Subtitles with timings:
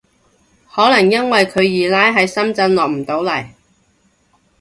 [0.73, 3.51] 可能因為佢二奶喺深圳落唔到嚟